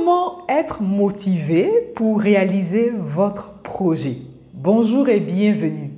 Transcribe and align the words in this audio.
Comment 0.00 0.46
être 0.48 0.80
motivé 0.80 1.90
pour 1.96 2.20
réaliser 2.20 2.92
votre 2.96 3.54
projet? 3.62 4.18
Bonjour 4.54 5.08
et 5.08 5.18
bienvenue. 5.18 5.90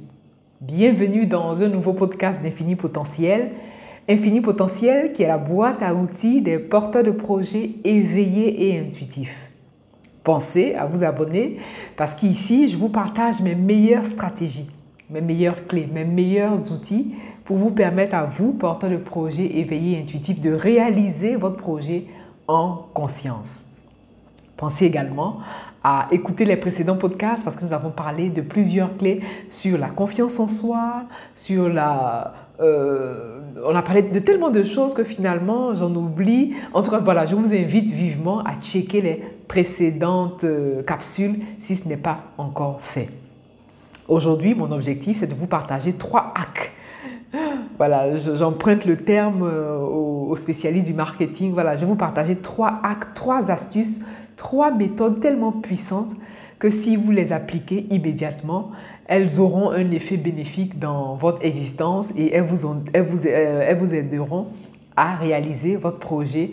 Bienvenue 0.62 1.26
dans 1.26 1.62
un 1.62 1.68
nouveau 1.68 1.92
podcast 1.92 2.40
d'Infini 2.40 2.76
Potentiel. 2.76 3.50
Infini 4.08 4.40
Potentiel 4.40 5.12
qui 5.12 5.24
est 5.24 5.28
la 5.28 5.36
boîte 5.36 5.82
à 5.82 5.94
outils 5.94 6.40
des 6.40 6.58
porteurs 6.58 7.02
de 7.02 7.10
projets 7.10 7.72
éveillés 7.84 8.68
et 8.68 8.80
intuitifs. 8.80 9.50
Pensez 10.24 10.74
à 10.74 10.86
vous 10.86 11.04
abonner 11.04 11.58
parce 11.94 12.14
qu'ici, 12.14 12.68
je 12.68 12.78
vous 12.78 12.88
partage 12.88 13.42
mes 13.42 13.54
meilleures 13.54 14.06
stratégies, 14.06 14.70
mes 15.10 15.20
meilleures 15.20 15.66
clés, 15.66 15.88
mes 15.92 16.06
meilleurs 16.06 16.72
outils 16.72 17.14
pour 17.44 17.58
vous 17.58 17.72
permettre 17.72 18.14
à 18.14 18.24
vous, 18.24 18.54
porteurs 18.54 18.90
de 18.90 18.96
projets 18.96 19.58
éveillés 19.58 19.98
et 19.98 20.02
intuitifs, 20.02 20.40
de 20.40 20.52
réaliser 20.52 21.36
votre 21.36 21.56
projet 21.58 22.06
en 22.48 22.86
conscience. 22.94 23.69
Pensez 24.60 24.84
également 24.84 25.38
à 25.82 26.06
écouter 26.10 26.44
les 26.44 26.56
précédents 26.56 26.96
podcasts 26.96 27.44
parce 27.44 27.56
que 27.56 27.64
nous 27.64 27.72
avons 27.72 27.88
parlé 27.88 28.28
de 28.28 28.42
plusieurs 28.42 28.94
clés 28.98 29.22
sur 29.48 29.78
la 29.78 29.88
confiance 29.88 30.38
en 30.38 30.48
soi, 30.48 31.04
sur 31.34 31.70
la... 31.70 32.34
Euh, 32.60 33.40
on 33.64 33.74
a 33.74 33.80
parlé 33.80 34.02
de 34.02 34.18
tellement 34.18 34.50
de 34.50 34.62
choses 34.62 34.92
que 34.92 35.02
finalement 35.02 35.74
j'en 35.74 35.94
oublie. 35.94 36.54
En 36.74 36.82
tout 36.82 36.90
cas, 36.90 36.98
voilà, 36.98 37.24
je 37.24 37.34
vous 37.34 37.54
invite 37.54 37.90
vivement 37.90 38.40
à 38.40 38.56
checker 38.60 39.00
les 39.00 39.24
précédentes 39.48 40.44
euh, 40.44 40.82
capsules 40.82 41.40
si 41.58 41.74
ce 41.74 41.88
n'est 41.88 41.96
pas 41.96 42.18
encore 42.36 42.82
fait. 42.82 43.08
Aujourd'hui, 44.08 44.54
mon 44.54 44.70
objectif, 44.72 45.16
c'est 45.16 45.26
de 45.26 45.34
vous 45.34 45.46
partager 45.46 45.94
trois 45.94 46.34
hacks. 46.36 46.72
Voilà, 47.78 48.14
j'emprunte 48.16 48.84
le 48.84 48.98
terme 48.98 49.42
euh, 49.42 49.78
aux 49.78 50.36
spécialistes 50.36 50.86
du 50.86 50.92
marketing. 50.92 51.54
Voilà, 51.54 51.76
je 51.76 51.80
vais 51.80 51.86
vous 51.86 51.96
partager 51.96 52.36
trois 52.36 52.78
hacks, 52.82 53.14
trois 53.14 53.50
astuces 53.50 54.00
trois 54.40 54.70
méthodes 54.70 55.20
tellement 55.20 55.52
puissantes 55.52 56.12
que 56.58 56.70
si 56.70 56.96
vous 56.96 57.10
les 57.10 57.30
appliquez 57.30 57.86
immédiatement, 57.90 58.70
elles 59.04 59.38
auront 59.38 59.70
un 59.70 59.90
effet 59.90 60.16
bénéfique 60.16 60.78
dans 60.78 61.14
votre 61.14 61.44
existence 61.44 62.10
et 62.16 62.34
elles 62.34 62.44
vous, 62.44 62.66
elles 62.94 63.02
vous, 63.02 63.26
euh, 63.26 63.66
elles 63.68 63.76
vous 63.76 63.94
aideront 63.94 64.46
à 64.96 65.14
réaliser 65.14 65.76
votre 65.76 65.98
projet 65.98 66.52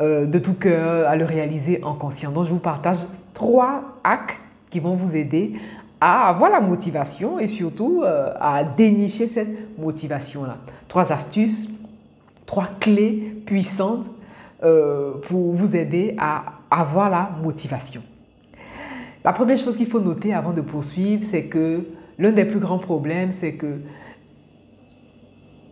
euh, 0.00 0.26
de 0.26 0.36
tout 0.40 0.54
cœur, 0.54 1.06
à 1.06 1.14
le 1.14 1.24
réaliser 1.24 1.78
en 1.84 1.94
conscience. 1.94 2.34
Donc, 2.34 2.44
je 2.44 2.50
vous 2.50 2.58
partage 2.58 3.06
trois 3.34 3.84
hacks 4.02 4.36
qui 4.68 4.80
vont 4.80 4.94
vous 4.94 5.14
aider 5.14 5.52
à 6.00 6.28
avoir 6.28 6.50
la 6.50 6.60
motivation 6.60 7.38
et 7.38 7.46
surtout 7.46 8.02
euh, 8.02 8.32
à 8.40 8.64
dénicher 8.64 9.28
cette 9.28 9.78
motivation-là. 9.78 10.56
Trois 10.88 11.12
astuces, 11.12 11.70
trois 12.46 12.66
clés 12.80 13.42
puissantes 13.46 14.10
pour 15.28 15.52
vous 15.52 15.76
aider 15.76 16.16
à 16.18 16.57
avoir 16.70 17.10
la 17.10 17.30
motivation. 17.42 18.02
La 19.24 19.32
première 19.32 19.58
chose 19.58 19.76
qu'il 19.76 19.86
faut 19.86 20.00
noter 20.00 20.32
avant 20.32 20.52
de 20.52 20.60
poursuivre, 20.60 21.22
c'est 21.24 21.44
que 21.44 21.86
l'un 22.18 22.32
des 22.32 22.44
plus 22.44 22.60
grands 22.60 22.78
problèmes, 22.78 23.32
c'est 23.32 23.54
que, 23.54 23.80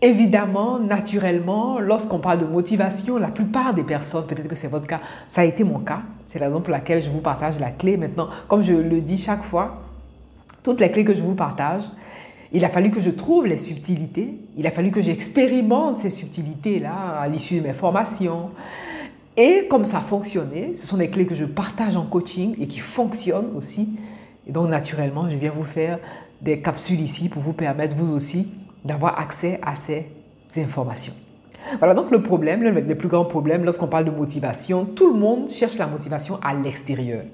évidemment, 0.03 0.79
naturellement, 0.79 1.79
lorsqu'on 1.79 2.19
parle 2.19 2.41
de 2.41 2.45
motivation, 2.45 3.19
la 3.19 3.29
plupart 3.29 3.73
des 3.75 3.83
personnes, 3.83 4.27
peut-être 4.27 4.49
que 4.49 4.57
c'est 4.57 4.69
votre 4.69 4.87
cas, 4.87 5.01
ça 5.29 5.43
a 5.43 5.45
été 5.45 5.65
mon 5.65 5.79
cas, 5.79 6.03
c'est 6.27 6.39
la 6.39 6.47
raison 6.47 6.61
pour 6.61 6.71
laquelle 6.71 7.03
je 7.03 7.11
vous 7.11 7.21
partage 7.21 7.61
la 7.61 7.71
clé 7.71 7.97
maintenant. 7.97 8.29
Comme 8.49 8.63
je 8.63 8.75
le 8.75 9.01
dis 9.01 9.17
chaque 9.17 9.43
fois, 9.43 9.83
toutes 10.63 10.81
les 10.81 10.91
clés 10.91 11.05
que 11.05 11.15
je 11.15 11.23
vous 11.23 11.35
partage, 11.35 11.85
il 12.53 12.65
a 12.65 12.69
fallu 12.69 12.91
que 12.91 13.01
je 13.01 13.11
trouve 13.11 13.47
les 13.47 13.57
subtilités, 13.57 14.39
il 14.57 14.67
a 14.67 14.71
fallu 14.71 14.91
que 14.91 15.03
j'expérimente 15.03 16.01
ces 16.01 16.11
subtilités-là 16.11 17.21
à 17.21 17.29
l'issue 17.29 17.61
de 17.61 17.67
mes 17.67 17.73
formations, 17.73 18.51
et 19.37 19.67
comme 19.69 19.85
ça 19.85 19.99
a 19.99 20.01
fonctionné, 20.01 20.75
ce 20.75 20.87
sont 20.87 20.97
des 20.97 21.11
clés 21.11 21.27
que 21.27 21.35
je 21.35 21.45
partage 21.45 21.95
en 21.97 22.05
coaching 22.05 22.57
et 22.59 22.67
qui 22.67 22.79
fonctionnent 22.79 23.55
aussi. 23.55 23.99
Et 24.47 24.53
donc, 24.53 24.69
naturellement, 24.69 25.29
je 25.29 25.37
viens 25.37 25.51
vous 25.51 25.65
faire 25.65 25.99
des 26.41 26.61
capsules 26.61 27.01
ici 27.01 27.29
pour 27.29 27.43
vous 27.43 27.53
permettre, 27.53 27.95
vous 27.97 28.15
aussi, 28.15 28.53
d'avoir 28.85 29.19
accès 29.21 29.61
à 29.63 29.77
ces 29.77 30.07
informations. 30.57 31.13
Voilà 31.79 31.95
donc 31.95 32.11
le 32.13 32.23
problème, 32.23 32.63
l'un 32.63 32.73
des 32.81 32.95
plus 32.95 33.09
grands 33.09 33.25
problèmes 33.25 33.65
lorsqu'on 33.65 33.89
parle 33.89 34.05
de 34.05 34.11
motivation, 34.11 34.85
tout 34.85 35.13
le 35.13 35.19
monde 35.19 35.51
cherche 35.51 35.77
la 35.77 35.89
motivation 35.89 36.39
à 36.43 36.55
l'extérieur. 36.55 37.25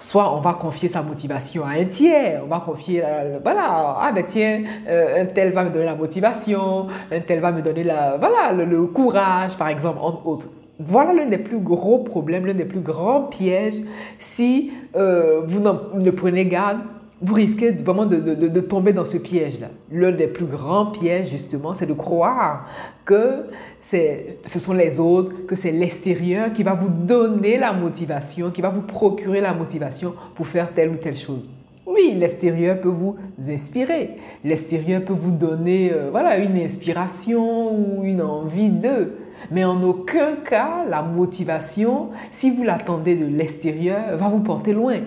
Soit 0.00 0.36
on 0.36 0.40
va 0.40 0.54
confier 0.54 0.88
sa 0.88 1.02
motivation 1.02 1.64
à 1.64 1.74
un 1.78 1.84
tiers, 1.84 2.42
on 2.44 2.48
va 2.48 2.60
confier, 2.60 3.02
voilà, 3.42 3.96
ah 4.00 4.12
ben 4.12 4.24
tiens, 4.26 4.64
euh, 4.88 5.22
un 5.22 5.26
tel 5.26 5.52
va 5.52 5.62
me 5.64 5.70
donner 5.70 5.84
la 5.86 5.94
motivation, 5.94 6.88
un 7.12 7.20
tel 7.20 7.38
va 7.40 7.52
me 7.52 7.62
donner 7.62 7.84
la, 7.84 8.16
voilà, 8.16 8.52
le 8.52 8.86
courage, 8.86 9.56
par 9.56 9.68
exemple, 9.68 9.98
entre 10.02 10.26
autres. 10.26 10.48
Voilà 10.78 11.12
l'un 11.12 11.26
des 11.26 11.38
plus 11.38 11.60
gros 11.60 11.98
problèmes, 11.98 12.46
l'un 12.46 12.54
des 12.54 12.64
plus 12.64 12.80
grands 12.80 13.22
pièges. 13.22 13.80
Si 14.18 14.72
euh, 14.96 15.42
vous 15.46 15.60
ne 15.60 16.10
prenez 16.10 16.46
garde, 16.46 16.78
vous 17.24 17.34
risquez 17.34 17.70
vraiment 17.70 18.04
de, 18.04 18.60
tomber 18.60 18.92
dans 18.92 19.06
ce 19.06 19.16
piège-là. 19.16 19.68
L'un 19.90 20.12
des 20.12 20.26
plus 20.26 20.44
grands 20.44 20.86
pièges, 20.86 21.30
justement, 21.30 21.74
c'est 21.74 21.86
de 21.86 21.94
croire 21.94 22.68
que 23.06 23.46
ce 23.80 24.58
sont 24.58 24.74
les 24.74 25.00
autres, 25.00 25.46
que 25.46 25.56
c'est 25.56 25.72
l'extérieur 25.72 26.52
qui 26.52 26.62
va 26.62 26.74
vous 26.74 26.90
donner 26.90 27.56
la 27.56 27.72
motivation, 27.72 28.50
qui 28.50 28.60
va 28.60 28.68
vous 28.68 28.82
procurer 28.82 29.40
la 29.40 29.54
motivation 29.54 30.14
pour 30.34 30.46
faire 30.46 30.74
telle 30.74 30.90
ou 30.90 30.96
telle 30.96 31.16
chose. 31.16 31.48
Oui, 31.86 32.14
l'extérieur 32.14 32.80
peut 32.80 32.88
vous 32.88 33.16
inspirer. 33.48 34.16
L'extérieur 34.42 35.02
peut 35.02 35.14
vous 35.14 35.30
donner 35.30 35.92
euh, 35.92 36.08
voilà, 36.10 36.38
une 36.38 36.58
inspiration 36.58 37.74
ou 37.74 38.04
une 38.04 38.20
envie 38.20 38.70
de. 38.70 39.12
Mais 39.50 39.64
en 39.64 39.82
aucun 39.82 40.36
cas, 40.36 40.84
la 40.88 41.02
motivation, 41.02 42.10
si 42.30 42.50
vous 42.50 42.62
l'attendez 42.62 43.14
de 43.14 43.26
l'extérieur, 43.26 44.16
va 44.16 44.28
vous 44.28 44.40
porter 44.40 44.72
loin. 44.72 45.00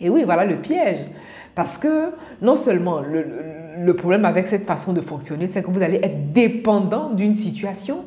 Et 0.00 0.08
oui, 0.10 0.22
voilà 0.24 0.44
le 0.44 0.56
piège. 0.56 0.98
Parce 1.54 1.78
que 1.78 2.10
non 2.42 2.56
seulement 2.56 3.00
le, 3.00 3.94
problème 3.94 4.24
avec 4.24 4.46
cette 4.46 4.66
façon 4.66 4.92
de 4.92 5.00
fonctionner, 5.00 5.46
c'est 5.46 5.62
que 5.62 5.70
vous 5.70 5.82
allez 5.82 6.00
être 6.02 6.32
dépendant 6.32 7.10
d'une 7.10 7.34
situation, 7.34 8.04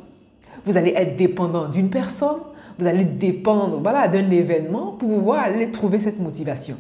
vous 0.66 0.76
allez 0.76 0.94
être 0.96 1.16
dépendant 1.16 1.70
d'une 1.70 1.90
personne, 1.90 2.40
vous 2.78 2.88
allez 2.88 3.06
dépendre 3.06 3.80
voilà, 3.82 4.08
d'un 4.08 4.30
événement 4.32 4.92
pour 4.92 5.10
pouvoir 5.10 5.40
aller 5.44 5.72
trouver 5.72 6.00
cette 6.00 6.20
motivation. 6.20 6.76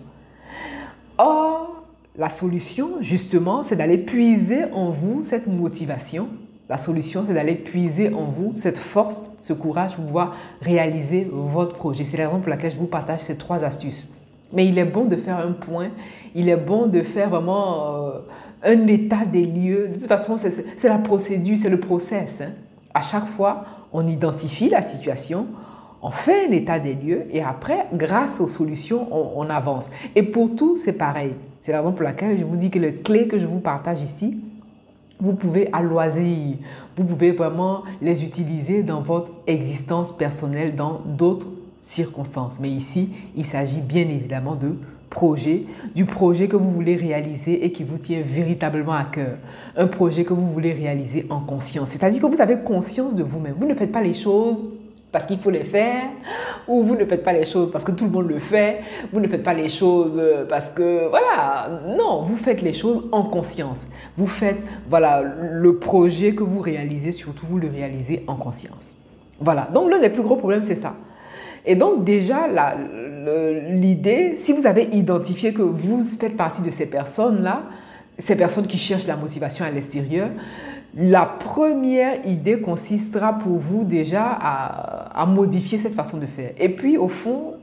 Or, 1.17 1.83
la 2.17 2.29
solution, 2.29 2.97
justement, 2.99 3.63
c'est 3.63 3.77
d'aller 3.77 3.97
puiser 3.97 4.65
en 4.73 4.89
vous 4.89 5.23
cette 5.23 5.47
motivation 5.47 6.27
la 6.69 6.77
solution, 6.77 7.23
c'est 7.25 7.33
d'aller 7.33 7.55
puiser 7.55 8.13
en 8.13 8.25
vous 8.25 8.51
cette 8.55 8.77
force, 8.77 9.23
ce 9.41 9.53
courage 9.53 9.95
pour 9.95 10.05
pouvoir 10.05 10.35
réaliser 10.61 11.27
votre 11.31 11.75
projet. 11.75 12.03
C'est 12.03 12.17
la 12.17 12.27
raison 12.27 12.41
pour 12.41 12.49
laquelle 12.49 12.71
je 12.71 12.77
vous 12.77 12.87
partage 12.87 13.21
ces 13.21 13.37
trois 13.37 13.63
astuces. 13.63 14.13
Mais 14.51 14.67
il 14.67 14.77
est 14.77 14.85
bon 14.85 15.05
de 15.05 15.15
faire 15.15 15.37
un 15.37 15.53
point, 15.53 15.89
il 16.35 16.49
est 16.49 16.57
bon 16.57 16.87
de 16.87 17.01
faire 17.01 17.29
vraiment 17.29 17.95
euh, 17.95 18.19
un 18.63 18.87
état 18.87 19.25
des 19.25 19.45
lieux. 19.45 19.89
De 19.89 19.93
toute 19.93 20.07
façon, 20.07 20.37
c'est 20.37 20.87
la 20.87 20.97
procédure, 20.97 21.57
c'est 21.57 21.69
le 21.69 21.79
process. 21.79 22.41
Hein. 22.41 22.51
À 22.93 23.01
chaque 23.01 23.25
fois, 23.25 23.63
on 23.93 24.05
identifie 24.05 24.69
la 24.69 24.81
situation, 24.81 25.47
on 26.01 26.11
fait 26.11 26.47
un 26.47 26.51
état 26.51 26.79
des 26.79 26.93
lieux 26.93 27.25
et 27.31 27.41
après, 27.41 27.87
grâce 27.93 28.41
aux 28.41 28.47
solutions, 28.47 29.07
on, 29.11 29.41
on 29.41 29.49
avance. 29.49 29.89
Et 30.15 30.23
pour 30.23 30.55
tout, 30.55 30.75
c'est 30.77 30.93
pareil. 30.93 31.33
C'est 31.61 31.71
la 31.71 31.79
raison 31.79 31.93
pour 31.93 32.03
laquelle 32.03 32.37
je 32.37 32.43
vous 32.43 32.57
dis 32.57 32.69
que 32.69 32.79
les 32.79 32.95
clés 32.95 33.27
que 33.27 33.37
je 33.37 33.45
vous 33.45 33.59
partage 33.59 34.01
ici, 34.01 34.37
vous 35.19 35.33
pouvez 35.33 35.69
à 35.73 35.81
loisir, 35.81 36.57
vous 36.95 37.03
pouvez 37.03 37.31
vraiment 37.31 37.83
les 38.01 38.23
utiliser 38.23 38.83
dans 38.83 39.01
votre 39.01 39.31
existence 39.47 40.15
personnelle, 40.15 40.75
dans 40.75 41.01
d'autres 41.05 41.47
circonstances. 41.79 42.59
Mais 42.59 42.69
ici, 42.69 43.09
il 43.35 43.45
s'agit 43.45 43.81
bien 43.81 44.03
évidemment 44.03 44.55
de 44.55 44.75
projet, 45.09 45.63
du 45.95 46.05
projet 46.05 46.47
que 46.47 46.55
vous 46.55 46.69
voulez 46.69 46.95
réaliser 46.95 47.65
et 47.65 47.71
qui 47.71 47.83
vous 47.83 47.97
tient 47.97 48.21
véritablement 48.21 48.93
à 48.93 49.05
cœur. 49.05 49.37
Un 49.75 49.87
projet 49.87 50.23
que 50.23 50.33
vous 50.33 50.47
voulez 50.47 50.73
réaliser 50.73 51.25
en 51.29 51.39
conscience. 51.39 51.89
C'est-à-dire 51.89 52.21
que 52.21 52.27
vous 52.27 52.41
avez 52.41 52.57
conscience 52.57 53.15
de 53.15 53.23
vous-même. 53.23 53.55
Vous 53.57 53.65
ne 53.67 53.73
faites 53.73 53.91
pas 53.91 54.01
les 54.01 54.13
choses 54.13 54.65
parce 55.11 55.25
qu'il 55.25 55.39
faut 55.39 55.49
les 55.49 55.63
faire, 55.63 56.09
ou 56.67 56.83
vous 56.83 56.95
ne 56.95 57.05
faites 57.05 57.23
pas 57.23 57.33
les 57.33 57.45
choses 57.45 57.71
parce 57.71 57.85
que 57.85 57.91
tout 57.91 58.05
le 58.05 58.11
monde 58.11 58.27
le 58.27 58.39
fait, 58.39 58.81
vous 59.13 59.19
ne 59.19 59.27
faites 59.27 59.43
pas 59.43 59.53
les 59.53 59.69
choses 59.69 60.17
euh, 60.17 60.45
parce 60.47 60.69
que, 60.69 61.07
voilà, 61.09 61.81
non, 61.97 62.23
vous 62.23 62.35
faites 62.35 62.61
les 62.61 62.73
choses 62.73 63.07
en 63.11 63.23
conscience. 63.23 63.87
Vous 64.17 64.27
faites, 64.27 64.57
voilà, 64.89 65.21
le 65.21 65.77
projet 65.77 66.35
que 66.35 66.43
vous 66.43 66.59
réalisez, 66.59 67.11
surtout 67.11 67.45
vous 67.45 67.57
le 67.57 67.69
réalisez 67.69 68.23
en 68.27 68.35
conscience. 68.35 68.95
Voilà, 69.39 69.69
donc 69.73 69.89
l'un 69.89 69.99
des 69.99 70.09
plus 70.09 70.23
gros 70.23 70.35
problèmes, 70.35 70.63
c'est 70.63 70.75
ça. 70.75 70.95
Et 71.65 71.75
donc 71.75 72.03
déjà, 72.03 72.47
l'idée, 73.69 74.35
si 74.35 74.53
vous 74.53 74.67
avez 74.67 74.89
identifié 74.93 75.53
que 75.53 75.61
vous 75.61 76.01
faites 76.01 76.35
partie 76.37 76.61
de 76.61 76.71
ces 76.71 76.89
personnes-là, 76.89 77.63
ces 78.17 78.35
personnes 78.35 78.67
qui 78.67 78.77
cherchent 78.77 79.07
la 79.07 79.15
motivation 79.15 79.63
à 79.65 79.69
l'extérieur, 79.69 80.29
la 80.95 81.25
première 81.25 82.25
idée 82.25 82.59
consistera 82.59 83.33
pour 83.33 83.57
vous 83.57 83.83
déjà 83.83 84.25
à, 84.25 85.25
modifier 85.25 85.77
cette 85.77 85.93
façon 85.93 86.17
de 86.17 86.25
faire. 86.25 86.51
Et 86.57 86.69
puis, 86.69 86.97
au 86.97 87.07
fond, 87.07 87.53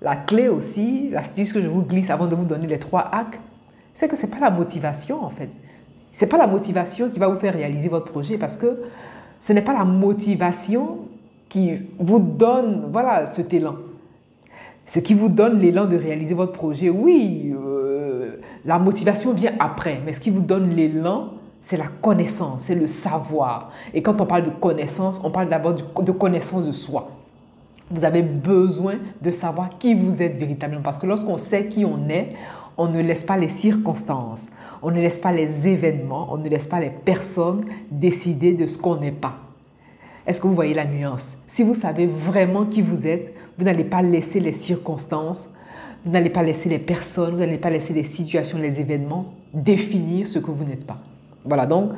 la 0.00 0.16
clé 0.16 0.48
aussi, 0.48 1.10
l'astuce 1.10 1.52
que 1.52 1.60
je 1.60 1.68
vous 1.68 1.82
glisse 1.82 2.10
avant 2.10 2.26
de 2.26 2.34
vous 2.34 2.44
donner 2.44 2.66
les 2.66 2.78
trois 2.78 3.08
hacks, 3.12 3.38
c'est 3.94 4.08
que 4.08 4.16
ce 4.16 4.26
n'est 4.26 4.32
pas 4.32 4.40
la 4.40 4.50
motivation 4.50 5.22
en 5.22 5.30
fait. 5.30 5.50
Ce 6.12 6.24
n'est 6.24 6.28
pas 6.28 6.38
la 6.38 6.46
motivation 6.46 7.08
qui 7.10 7.18
va 7.18 7.28
vous 7.28 7.38
faire 7.38 7.54
réaliser 7.54 7.88
votre 7.88 8.10
projet 8.10 8.36
parce 8.36 8.56
que 8.56 8.80
ce 9.38 9.52
n'est 9.52 9.62
pas 9.62 9.74
la 9.74 9.84
motivation 9.84 10.98
qui 11.48 11.72
vous 11.98 12.18
donne 12.18 12.88
voilà, 12.90 13.26
cet 13.26 13.52
élan. 13.52 13.76
Ce 14.86 14.98
qui 14.98 15.14
vous 15.14 15.28
donne 15.28 15.58
l'élan 15.60 15.84
de 15.86 15.96
réaliser 15.96 16.34
votre 16.34 16.52
projet, 16.52 16.88
oui, 16.90 17.54
euh, 17.54 18.36
la 18.64 18.78
motivation 18.78 19.32
vient 19.32 19.52
après, 19.58 20.00
mais 20.04 20.12
ce 20.12 20.20
qui 20.20 20.30
vous 20.30 20.40
donne 20.40 20.70
l'élan, 20.70 21.34
c'est 21.62 21.76
la 21.76 21.86
connaissance, 21.86 22.64
c'est 22.64 22.74
le 22.74 22.88
savoir. 22.88 23.70
Et 23.94 24.02
quand 24.02 24.20
on 24.20 24.26
parle 24.26 24.44
de 24.44 24.50
connaissance, 24.50 25.20
on 25.22 25.30
parle 25.30 25.48
d'abord 25.48 25.74
de 25.74 26.12
connaissance 26.12 26.66
de 26.66 26.72
soi. 26.72 27.12
Vous 27.88 28.04
avez 28.04 28.22
besoin 28.22 28.94
de 29.20 29.30
savoir 29.30 29.78
qui 29.78 29.94
vous 29.94 30.22
êtes 30.22 30.36
véritablement. 30.36 30.82
Parce 30.82 30.98
que 30.98 31.06
lorsqu'on 31.06 31.38
sait 31.38 31.68
qui 31.68 31.84
on 31.84 32.08
est, 32.08 32.34
on 32.76 32.88
ne 32.88 33.00
laisse 33.00 33.22
pas 33.22 33.36
les 33.36 33.48
circonstances, 33.48 34.48
on 34.82 34.90
ne 34.90 34.96
laisse 34.96 35.20
pas 35.20 35.30
les 35.30 35.68
événements, 35.68 36.28
on 36.32 36.38
ne 36.38 36.48
laisse 36.48 36.66
pas 36.66 36.80
les 36.80 36.90
personnes 36.90 37.64
décider 37.92 38.54
de 38.54 38.66
ce 38.66 38.76
qu'on 38.76 38.96
n'est 38.96 39.12
pas. 39.12 39.36
Est-ce 40.26 40.40
que 40.40 40.48
vous 40.48 40.54
voyez 40.54 40.74
la 40.74 40.84
nuance? 40.84 41.36
Si 41.46 41.62
vous 41.62 41.74
savez 41.74 42.06
vraiment 42.06 42.64
qui 42.64 42.82
vous 42.82 43.06
êtes, 43.06 43.32
vous 43.56 43.64
n'allez 43.64 43.84
pas 43.84 44.02
laisser 44.02 44.40
les 44.40 44.52
circonstances, 44.52 45.50
vous 46.04 46.10
n'allez 46.10 46.30
pas 46.30 46.42
laisser 46.42 46.68
les 46.68 46.78
personnes, 46.80 47.34
vous 47.34 47.40
n'allez 47.40 47.58
pas 47.58 47.70
laisser 47.70 47.92
les 47.92 48.04
situations, 48.04 48.58
les 48.58 48.80
événements 48.80 49.34
définir 49.54 50.26
ce 50.26 50.40
que 50.40 50.50
vous 50.50 50.64
n'êtes 50.64 50.86
pas. 50.86 50.98
Voilà, 51.44 51.66
donc 51.66 51.90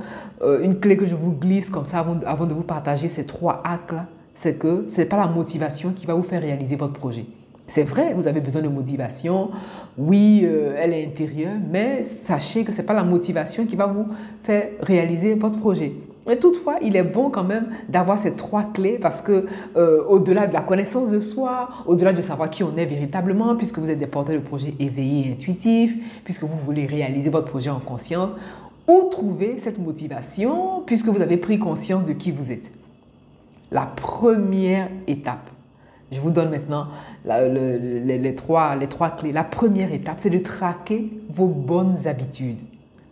euh, 0.42 0.62
une 0.62 0.80
clé 0.80 0.96
que 0.96 1.06
je 1.06 1.14
vous 1.14 1.32
glisse 1.32 1.70
comme 1.70 1.86
ça 1.86 2.04
avant, 2.26 2.46
de 2.46 2.54
vous 2.54 2.62
partager 2.62 3.08
ces 3.08 3.24
trois 3.24 3.62
actes-là, 3.64 4.06
c'est 4.32 4.58
que 4.58 4.84
ce 4.88 5.00
n'est 5.00 5.06
pas 5.06 5.18
la 5.18 5.26
motivation 5.26 5.92
qui 5.92 6.06
va 6.06 6.14
vous 6.14 6.22
faire 6.22 6.40
réaliser 6.40 6.76
votre 6.76 6.94
projet. 6.94 7.26
C'est 7.66 7.82
vrai, 7.82 8.12
vous 8.14 8.26
avez 8.26 8.40
besoin 8.40 8.60
de 8.60 8.68
motivation. 8.68 9.50
Oui, 9.96 10.42
euh, 10.44 10.76
elle 10.78 10.92
est 10.92 11.06
intérieure, 11.06 11.54
mais 11.70 12.02
sachez 12.02 12.64
que 12.64 12.72
ce 12.72 12.78
n'est 12.78 12.86
pas 12.86 12.92
la 12.92 13.04
motivation 13.04 13.64
qui 13.64 13.76
va 13.76 13.86
vous 13.86 14.06
faire 14.42 14.68
réaliser 14.80 15.34
votre 15.34 15.58
projet. 15.58 15.94
Mais 16.26 16.36
toutefois, 16.36 16.76
il 16.82 16.96
est 16.96 17.02
bon 17.02 17.30
quand 17.30 17.44
même 17.44 17.68
d'avoir 17.88 18.18
ces 18.18 18.34
trois 18.34 18.64
clés 18.64 18.98
parce 19.00 19.20
que 19.20 19.46
euh, 19.76 20.02
au-delà 20.08 20.46
de 20.46 20.54
la 20.54 20.62
connaissance 20.62 21.10
de 21.10 21.20
soi, 21.20 21.68
au-delà 21.86 22.12
de 22.12 22.22
savoir 22.22 22.48
qui 22.48 22.62
on 22.62 22.76
est 22.76 22.86
véritablement, 22.86 23.56
puisque 23.56 23.78
vous 23.78 23.90
êtes 23.90 23.98
des 23.98 24.06
porteurs 24.06 24.36
de 24.36 24.40
projets 24.40 24.74
éveillés 24.80 25.28
et 25.28 25.32
intuitifs, 25.32 25.96
puisque 26.24 26.44
vous 26.44 26.56
voulez 26.56 26.86
réaliser 26.86 27.28
votre 27.28 27.46
projet 27.46 27.70
en 27.70 27.80
conscience, 27.80 28.30
où 28.86 29.08
trouver 29.10 29.58
cette 29.58 29.78
motivation 29.78 30.82
puisque 30.86 31.08
vous 31.08 31.20
avez 31.20 31.36
pris 31.36 31.58
conscience 31.58 32.04
de 32.04 32.12
qui 32.12 32.30
vous 32.30 32.50
êtes 32.52 32.72
La 33.70 33.86
première 33.86 34.88
étape, 35.06 35.50
je 36.12 36.20
vous 36.20 36.30
donne 36.30 36.50
maintenant 36.50 36.88
les, 37.24 38.34
trois, 38.34 38.76
les 38.76 38.86
trois 38.86 39.10
clés. 39.10 39.32
La 39.32 39.44
première 39.44 39.92
étape, 39.92 40.16
c'est 40.20 40.30
de 40.30 40.38
traquer 40.38 41.10
vos 41.30 41.46
bonnes 41.48 42.06
habitudes. 42.06 42.60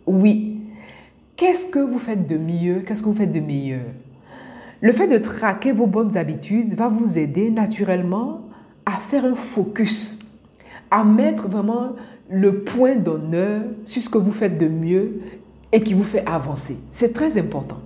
Oui, 0.05 0.61
qu'est-ce 1.35 1.67
que 1.67 1.79
vous 1.79 1.99
faites 1.99 2.27
de 2.27 2.37
mieux? 2.37 2.81
Qu'est-ce 2.85 3.01
que 3.01 3.07
vous 3.07 3.15
faites 3.15 3.31
de 3.31 3.39
meilleur? 3.39 3.85
Le 4.81 4.91
fait 4.91 5.07
de 5.07 5.17
traquer 5.17 5.71
vos 5.71 5.87
bonnes 5.87 6.17
habitudes 6.17 6.73
va 6.73 6.87
vous 6.87 7.17
aider 7.17 7.49
naturellement 7.49 8.41
à 8.85 8.91
faire 8.91 9.25
un 9.25 9.35
focus, 9.35 10.19
à 10.91 11.03
mettre 11.03 11.47
vraiment 11.47 11.93
le 12.29 12.63
point 12.63 12.95
d'honneur 12.95 13.63
sur 13.85 14.01
ce 14.01 14.09
que 14.09 14.17
vous 14.17 14.31
faites 14.31 14.57
de 14.57 14.67
mieux 14.67 15.21
et 15.73 15.81
qui 15.81 15.93
vous 15.93 16.03
fait 16.03 16.23
avancer. 16.25 16.77
C'est 16.91 17.13
très 17.13 17.37
important. 17.37 17.79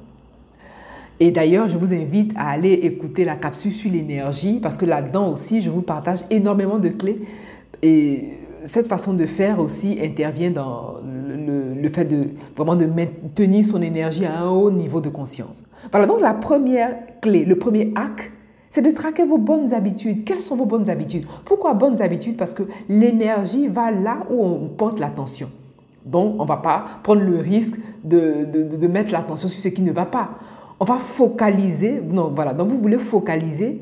Et 1.20 1.32
d'ailleurs, 1.32 1.68
je 1.68 1.78
vous 1.78 1.94
invite 1.94 2.34
à 2.36 2.50
aller 2.50 2.74
écouter 2.74 3.26
la 3.26 3.36
capsule 3.36 3.72
sur 3.72 3.90
l'énergie 3.90 4.60
parce 4.62 4.78
que 4.78 4.86
là-dedans 4.86 5.32
aussi, 5.32 5.62
je 5.62 5.70
vous 5.72 5.82
partage 5.82 6.20
énormément 6.30 6.78
de 6.78 6.90
clés. 6.90 7.22
Et 7.82 8.26
cette 8.66 8.88
façon 8.88 9.14
de 9.14 9.26
faire 9.26 9.60
aussi 9.60 9.98
intervient 10.04 10.52
dans 10.52 10.96
le, 11.04 11.90
fait 11.90 12.06
de 12.06 12.22
vraiment 12.56 12.76
de 12.76 12.86
maintenir 12.86 13.66
son 13.66 13.82
énergie 13.82 14.26
à 14.26 14.42
un 14.42 14.50
haut 14.50 14.70
niveau 14.70 15.00
de 15.00 15.10
conscience. 15.10 15.64
Voilà, 15.90 16.06
donc 16.06 16.22
la 16.22 16.34
première 16.34 16.94
clé, 17.22 17.46
le 17.46 17.58
premier 17.58 17.94
hack, 17.96 18.32
c'est 18.70 18.82
de 18.82 18.92
traquer 18.92 19.24
vos 19.24 19.38
bonnes 19.38 19.74
habitudes. 19.74 20.26
Quelles 20.26 20.42
sont 20.42 20.58
vos 20.58 20.66
bonnes 20.66 20.90
habitudes? 20.90 21.26
Pourquoi 21.46 21.74
bonnes 21.74 22.02
habitudes? 22.02 22.36
Parce 22.36 22.54
que 22.54 22.64
l'énergie 22.90 23.68
va 23.68 23.92
là 23.92 24.28
où 24.30 24.44
on 24.44 24.68
porte 24.68 25.00
l'attention. 25.00 25.50
Donc, 26.08 26.36
on 26.40 26.44
ne 26.44 26.48
va 26.48 26.58
pas 26.58 26.86
prendre 27.04 27.22
le 27.22 27.38
risque 27.38 27.76
de, 28.04 28.46
de, 28.46 28.88
mettre 28.88 29.12
l'attention 29.12 29.48
sur 29.50 29.62
ce 29.62 29.68
qui 29.68 29.82
ne 29.82 29.92
va 29.92 30.06
pas. 30.06 30.30
On 30.80 30.86
va 30.86 30.96
focaliser, 30.96 32.02
non, 32.10 32.32
voilà, 32.34 32.54
donc 32.54 32.70
vous 32.70 32.78
voulez 32.78 32.98
focaliser 32.98 33.82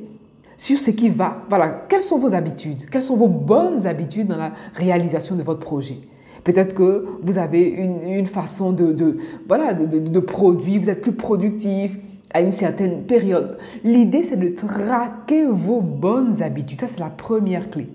sur 0.58 0.78
ce 0.80 0.92
qui 0.92 1.10
va. 1.10 1.44
Voilà, 1.50 1.86
quelles 1.88 2.02
sont 2.02 2.18
vos 2.18 2.34
habitudes? 2.34 2.90
Quelles 2.90 3.02
sont 3.02 3.18
vos 3.18 3.28
bonnes 3.28 3.86
habitudes 3.86 4.28
dans 4.28 4.38
la 4.38 4.52
réalisation 4.74 5.36
de 5.36 5.44
votre 5.44 5.60
projet? 5.60 5.98
Peut-être 6.44 6.74
que 6.74 7.06
vous 7.22 7.38
avez 7.38 7.68
une, 7.68 8.08
une 8.08 8.28
façon 8.28 8.72
de, 8.72 8.92
de 8.92 9.18
voilà, 9.48 9.74
de, 9.74 10.00
de, 10.00 10.20
produire, 10.20 10.82
vous 10.82 10.90
êtes 10.90 11.02
plus 11.02 11.12
productif 11.12 11.98
à 12.34 12.42
une 12.42 12.52
certaine 12.52 13.04
période. 13.04 13.58
L'idée, 13.84 14.24
c'est 14.24 14.38
de 14.38 14.50
traquer 14.50 15.46
vos 15.46 15.82
bonnes 15.82 16.42
habitudes. 16.42 16.80
Ça, 16.80 16.88
c'est 16.88 17.00
la 17.00 17.10
première 17.10 17.70
clé. 17.70 17.90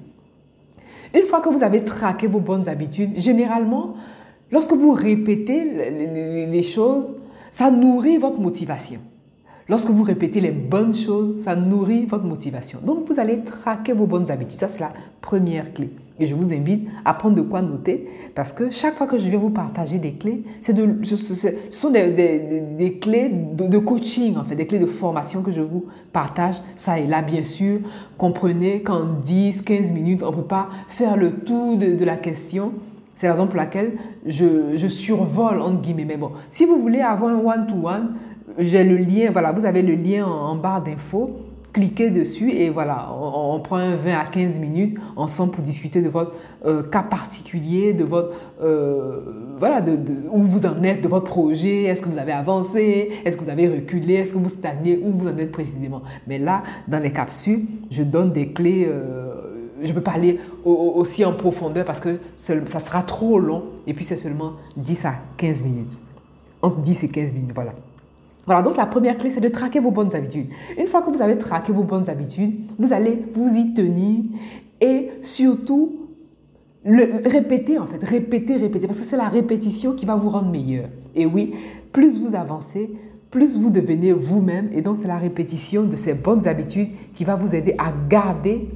Une 1.15 1.23
fois 1.23 1.41
que 1.41 1.49
vous 1.49 1.63
avez 1.63 1.85
traqué 1.85 2.27
vos 2.27 2.41
bonnes 2.41 2.69
habitudes, 2.69 3.19
généralement, 3.19 3.95
Lorsque 4.53 4.73
vous 4.73 4.93
répétez 4.93 5.65
les 6.47 6.63
choses, 6.63 7.13
ça 7.51 7.71
nourrit 7.71 8.19
votre 8.19 8.41
motivation. 8.41 9.01
Lorsque 9.69 9.91
vous 9.91 10.03
répétez 10.03 10.41
les 10.41 10.51
bonnes 10.51 10.95
choses, 10.95 11.39
ça 11.39 11.55
nourrit 11.55 12.05
votre 12.05 12.25
motivation. 12.25 12.81
Donc, 12.85 13.09
vous 13.09 13.21
allez 13.21 13.45
traquer 13.45 13.93
vos 13.93 14.07
bonnes 14.07 14.29
habitudes. 14.29 14.59
Ça, 14.59 14.67
c'est 14.67 14.81
la 14.81 14.93
première 15.21 15.73
clé. 15.73 15.91
Et 16.19 16.27
je 16.27 16.35
vous 16.35 16.53
invite 16.53 16.89
à 17.05 17.15
prendre 17.15 17.37
de 17.37 17.41
quoi 17.41 17.63
noter 17.63 18.09
parce 18.35 18.53
que 18.53 18.71
chaque 18.71 18.95
fois 18.97 19.07
que 19.07 19.17
je 19.17 19.29
viens 19.29 19.39
vous 19.39 19.51
partager 19.51 19.99
des 19.99 20.15
clés, 20.15 20.43
de, 20.69 21.05
ce, 21.05 21.49
sont 21.71 21.91
des, 21.91 22.99
clés 23.01 23.31
de, 23.31 23.79
coaching, 23.79 24.37
en 24.37 24.45
fait, 24.45 24.57
des 24.57 24.67
clés 24.67 24.81
de 24.81 24.87
formation 24.87 25.43
que 25.43 25.53
je 25.53 25.61
vous 25.61 25.87
partage. 26.13 26.57
Ça 26.75 26.99
et 26.99 27.07
là, 27.07 27.23
bien 27.23 27.45
sûr. 27.45 27.79
Comprenez 28.19 28.83
qu'en 28.83 29.05
10, 29.25 29.63
15 29.63 29.93
minutes, 29.93 30.23
on 30.25 30.33
ne 30.33 30.37
peut 30.37 30.43
pas 30.43 30.69
faire 30.89 31.17
le 31.17 31.37
tour 31.37 31.77
de 31.77 32.05
la 32.05 32.17
question. 32.17 32.73
C'est 33.21 33.27
la 33.27 33.35
raison 33.35 33.49
pour 33.49 33.59
laquelle 33.59 33.99
je, 34.25 34.89
survole, 34.89 35.61
entre 35.61 35.83
guillemets. 35.83 36.07
Mais 36.07 36.17
bon, 36.17 36.31
si 36.49 36.65
vous 36.65 36.81
voulez 36.81 37.01
avoir 37.01 37.31
un 37.31 37.39
one-to-one, 37.39 38.15
j'ai 38.57 38.83
le 38.83 38.97
lien, 38.97 39.29
voilà, 39.31 39.53
vous 39.53 39.67
avez 39.67 39.83
le 39.83 39.95
lien 39.95 40.25
en, 40.25 40.55
barre 40.55 40.83
d'infos. 40.83 41.33
Cliquez 41.75 42.09
dessus 42.09 42.51
et 42.51 42.71
voilà, 42.71 43.11
on, 43.13 43.61
prend 43.61 43.77
un 43.77 43.95
20 43.95 44.19
à 44.19 44.25
15 44.25 44.59
minutes 44.59 44.97
ensemble 45.17 45.53
pour 45.53 45.63
discuter 45.63 46.01
de 46.01 46.09
votre 46.09 46.33
euh, 46.65 46.83
cas 46.83 47.03
particulier, 47.03 47.93
de 47.93 48.05
votre, 48.05 48.33
euh, 48.63 49.21
voilà, 49.59 49.83
de, 49.83 49.99
où 50.33 50.43
vous 50.43 50.65
en 50.65 50.83
êtes, 50.83 51.03
de 51.03 51.09
votre 51.09 51.27
projet, 51.27 51.83
est-ce 51.85 52.03
que 52.03 52.09
vous 52.09 52.19
avez 52.19 52.33
avancé, 52.33 53.11
est-ce 53.27 53.37
que 53.37 53.45
vous 53.45 53.51
avez 53.51 53.69
reculé, 53.69 54.15
est-ce 54.15 54.33
que 54.33 54.39
vous 54.39 54.49
stagnez, 54.49 54.99
où 55.05 55.13
vous 55.13 55.29
en 55.29 55.37
êtes 55.37 55.53
précisément? 55.53 56.01
Mais 56.27 56.39
là, 56.39 56.63
dans 56.89 57.03
les 57.03 57.13
capsules, 57.13 57.67
je 57.91 58.03
donne 58.03 58.33
des 58.33 58.55
clés. 58.55 58.87
Euh, 58.89 59.30
je 59.83 59.93
peux 59.93 60.01
parler 60.01 60.39
aussi 60.65 61.25
en 61.25 61.33
profondeur 61.33 61.85
parce 61.85 62.01
que 62.01 62.19
ça 62.39 62.81
sera 62.81 63.03
trop 63.03 63.39
long 63.39 63.65
et 63.87 63.95
puis 63.95 64.05
c'est 64.05 64.17
seulement 64.17 64.55
10 64.77 65.05
à 65.07 65.15
15 65.37 65.65
minutes. 65.65 65.99
Entre 66.63 66.79
10 66.79 67.05
et 67.05 67.09
15 67.09 67.35
minutes, 67.35 67.53
voilà. 67.55 67.73
Voilà, 68.47 68.63
donc 68.63 68.77
la 68.77 68.87
première 68.87 69.17
clé, 69.17 69.31
c'est 69.31 69.41
de 69.41 69.49
traquer 69.49 69.81
vos 69.81 69.91
bonnes 69.91 70.15
habitudes. 70.15 70.49
Une 70.79 70.87
fois 70.87 71.03
que 71.03 71.11
vous 71.11 71.23
avez 71.23 71.39
traqué 71.39 71.73
vos 71.73 71.85
bonnes 71.85 72.09
habitudes, 72.09 72.55
vous 72.79 72.93
allez 72.93 73.23
vous 73.33 73.49
y 73.55 73.75
tenir 73.75 74.25
et 74.81 75.11
surtout 75.23 75.97
répéter 76.85 77.79
en 77.79 77.87
fait, 77.87 78.03
répéter, 78.03 78.57
répéter, 78.57 78.87
parce 78.87 79.01
que 79.01 79.05
c'est 79.05 79.17
la 79.17 79.29
répétition 79.29 79.93
qui 79.93 80.07
va 80.07 80.17
vous 80.17 80.31
rendre 80.31 80.51
meilleur. 80.51 80.89
Et 81.15 81.27
oui, 81.27 81.55
plus 81.93 82.19
vous 82.19 82.35
avancez, 82.35 82.91
plus 83.31 83.59
vous 83.59 83.71
devenez 83.71 84.13
vous-même 84.13 84.71
et 84.73 84.83
donc 84.83 84.97
c'est 84.97 85.09
la 85.09 85.19
répétition 85.19 85.85
de 85.85 85.95
ces 85.97 86.15
bonnes 86.15 86.49
habitudes 86.49 86.89
qui 87.15 87.25
va 87.25 87.37
vous 87.37 87.55
aider 87.55 87.75
à 87.79 87.93
garder 88.09 88.69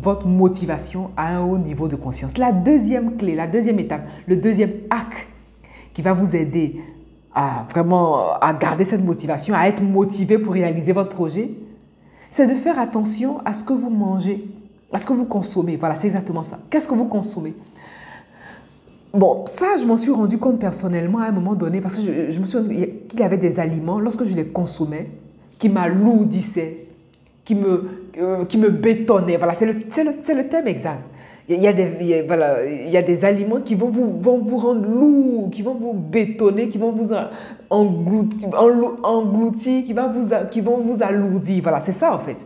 votre 0.00 0.26
motivation 0.26 1.10
à 1.16 1.34
un 1.36 1.44
haut 1.44 1.58
niveau 1.58 1.88
de 1.88 1.96
conscience. 1.96 2.38
La 2.38 2.52
deuxième 2.52 3.16
clé, 3.16 3.34
la 3.34 3.46
deuxième 3.46 3.78
étape, 3.78 4.02
le 4.26 4.36
deuxième 4.36 4.72
acte 4.90 5.26
qui 5.92 6.02
va 6.02 6.12
vous 6.12 6.36
aider 6.36 6.80
à 7.34 7.66
vraiment 7.70 8.32
à 8.40 8.52
garder 8.54 8.84
cette 8.84 9.04
motivation, 9.04 9.54
à 9.54 9.66
être 9.68 9.82
motivé 9.82 10.38
pour 10.38 10.54
réaliser 10.54 10.92
votre 10.92 11.10
projet, 11.10 11.50
c'est 12.30 12.46
de 12.46 12.54
faire 12.54 12.78
attention 12.78 13.40
à 13.44 13.54
ce 13.54 13.64
que 13.64 13.72
vous 13.72 13.90
mangez, 13.90 14.46
à 14.92 14.98
ce 14.98 15.06
que 15.06 15.12
vous 15.12 15.26
consommez. 15.26 15.76
Voilà, 15.76 15.94
c'est 15.94 16.06
exactement 16.06 16.42
ça. 16.42 16.58
Qu'est-ce 16.70 16.88
que 16.88 16.94
vous 16.94 17.06
consommez? 17.06 17.54
Bon, 19.12 19.44
ça, 19.46 19.76
je 19.80 19.86
m'en 19.86 19.96
suis 19.96 20.10
rendu 20.10 20.38
compte 20.38 20.58
personnellement 20.58 21.18
à 21.18 21.26
un 21.26 21.32
moment 21.32 21.54
donné 21.54 21.80
parce 21.80 21.96
que 21.98 22.30
je, 22.30 22.40
me 22.40 22.44
suis 22.44 22.60
dit 22.60 22.88
qu'il 23.08 23.20
y 23.20 23.22
avait 23.22 23.38
des 23.38 23.58
aliments, 23.58 23.98
lorsque 23.98 24.24
je 24.24 24.34
les 24.34 24.48
consommais, 24.48 25.10
qui 25.58 25.68
m'alourdissaient, 25.68 26.86
qui 27.44 27.54
me, 27.54 27.97
euh, 28.16 28.44
qui 28.44 28.58
me 28.58 28.70
bétonnait. 28.70 29.36
Voilà, 29.36 29.54
c'est 29.54 29.66
le, 29.66 29.72
le, 29.72 30.34
le, 30.34 30.48
thème 30.48 30.68
exact. 30.68 31.00
Il 31.48 31.62
y, 31.62 31.66
a 31.66 31.72
des, 31.72 31.94
il, 32.00 32.06
y 32.06 32.14
a, 32.14 32.22
voilà, 32.24 32.64
il 32.66 32.90
y 32.90 32.96
a 32.96 33.02
des 33.02 33.24
aliments 33.24 33.62
qui 33.62 33.74
vont 33.74 33.88
vous, 33.88 34.20
vont 34.20 34.38
vous 34.38 34.58
rendre 34.58 34.86
lourd, 34.86 35.50
qui 35.50 35.62
vont 35.62 35.74
vous 35.74 35.94
bétonner, 35.94 36.68
qui 36.68 36.76
vont 36.76 36.90
vous 36.90 37.14
engloutir, 37.70 38.38
qui, 39.84 39.92
va 39.94 40.08
vous, 40.08 40.28
qui 40.50 40.60
vont 40.60 40.78
vous 40.78 41.02
alourdir. 41.02 41.62
Voilà, 41.62 41.80
c'est 41.80 41.92
ça 41.92 42.14
en 42.14 42.18
fait. 42.18 42.36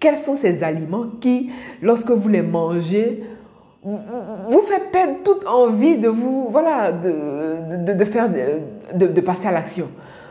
Quels 0.00 0.16
sont 0.16 0.34
ces 0.34 0.64
aliments 0.64 1.06
qui, 1.20 1.50
lorsque 1.82 2.10
vous 2.10 2.28
les 2.28 2.42
mangez, 2.42 3.22
vous, 3.82 3.98
vous 4.48 4.62
fait 4.62 4.90
perdre 4.90 5.16
toute 5.22 5.46
envie 5.46 5.98
de 5.98 6.08
vous, 6.08 6.48
voilà, 6.50 6.92
de, 6.92 7.84
de, 7.84 7.92
de 7.92 8.04
faire, 8.04 8.30
de, 8.30 9.06
de 9.08 9.20
passer 9.20 9.48
à 9.48 9.52
l'action? 9.52 9.88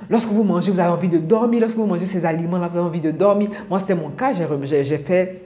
Lorsque 0.10 0.30
vous 0.30 0.44
mangez, 0.44 0.72
vous 0.72 0.80
avez 0.80 0.92
envie 0.92 1.10
de 1.10 1.18
dormir. 1.18 1.62
Lorsque 1.62 1.78
vous 1.78 1.86
mangez 1.86 2.06
ces 2.06 2.26
aliments-là, 2.26 2.68
vous 2.68 2.78
avez 2.78 2.88
envie 2.88 3.02
de 3.02 3.12
dormir. 3.12 3.50
Moi, 3.70 3.80
c'était 3.80 3.96
mon 3.96 4.10
cas. 4.10 4.34
J'ai 4.34 4.98
fait 4.98 5.42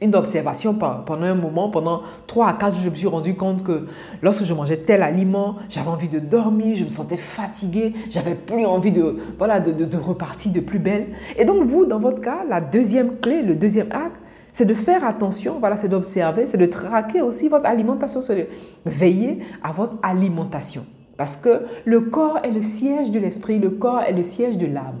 une 0.00 0.14
observation 0.14 0.74
pendant 0.74 1.24
un 1.24 1.34
moment, 1.34 1.70
pendant 1.70 2.02
3 2.28 2.46
à 2.46 2.52
4 2.52 2.74
jours, 2.74 2.84
je 2.84 2.90
me 2.90 2.94
suis 2.94 3.06
rendu 3.08 3.34
compte 3.34 3.64
que 3.64 3.86
lorsque 4.22 4.44
je 4.44 4.54
mangeais 4.54 4.76
tel 4.76 5.02
aliment, 5.02 5.56
j'avais 5.68 5.88
envie 5.88 6.08
de 6.08 6.20
dormir, 6.20 6.76
je 6.76 6.84
me 6.84 6.88
sentais 6.88 7.16
fatiguée, 7.16 7.94
j'avais 8.08 8.36
plus 8.36 8.64
envie 8.64 8.92
de, 8.92 9.16
voilà, 9.38 9.60
repartir 10.00 10.52
de 10.52 10.60
plus 10.60 10.78
belle. 10.78 11.08
Et 11.36 11.44
donc 11.44 11.64
vous, 11.64 11.84
dans 11.84 11.98
votre 11.98 12.20
cas, 12.20 12.44
la 12.48 12.60
deuxième 12.60 13.16
clé, 13.18 13.42
le 13.42 13.56
deuxième 13.56 13.88
acte, 13.90 14.20
c'est 14.52 14.66
de 14.66 14.74
faire 14.74 15.04
attention, 15.04 15.56
voilà, 15.58 15.76
c'est 15.76 15.88
d'observer, 15.88 16.46
c'est 16.46 16.58
de 16.58 16.66
traquer 16.66 17.20
aussi 17.20 17.48
votre 17.48 17.66
alimentation, 17.66 18.22
c'est 18.22 18.36
de 18.36 18.46
veiller 18.86 19.40
à 19.64 19.72
votre 19.72 19.94
alimentation. 20.02 20.86
Parce 21.18 21.36
que 21.36 21.64
le 21.84 22.00
corps 22.00 22.38
est 22.44 22.52
le 22.52 22.62
siège 22.62 23.10
de 23.10 23.18
l'esprit, 23.18 23.58
le 23.58 23.70
corps 23.70 24.00
est 24.00 24.12
le 24.12 24.22
siège 24.22 24.56
de 24.56 24.66
l'âme. 24.66 25.00